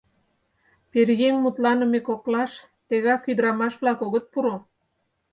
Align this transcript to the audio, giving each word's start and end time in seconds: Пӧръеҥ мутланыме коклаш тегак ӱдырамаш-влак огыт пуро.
Пӧръеҥ 0.91 1.35
мутланыме 1.43 1.99
коклаш 2.07 2.51
тегак 2.87 3.21
ӱдырамаш-влак 3.31 3.99
огыт 4.05 4.25
пуро. 4.31 4.55